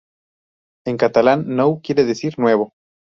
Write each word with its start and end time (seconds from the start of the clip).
En 0.89 0.95
catalán, 1.03 1.39
nou 1.57 1.71
quiere 1.83 2.03
decir 2.09 2.31
"nuevo". 2.39 2.73